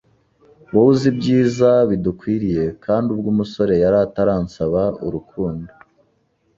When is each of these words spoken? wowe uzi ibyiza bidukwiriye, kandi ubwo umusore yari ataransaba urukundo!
wowe 0.73 0.89
uzi 0.93 1.07
ibyiza 1.11 1.69
bidukwiriye, 1.89 2.63
kandi 2.85 3.07
ubwo 3.13 3.27
umusore 3.33 3.73
yari 3.83 3.97
ataransaba 4.05 4.81
urukundo! 5.05 5.71